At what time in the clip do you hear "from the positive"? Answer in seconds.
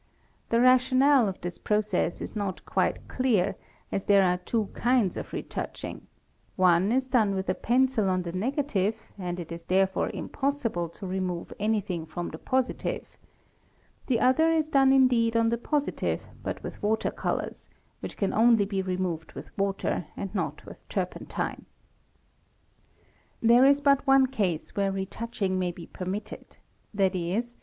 12.07-13.15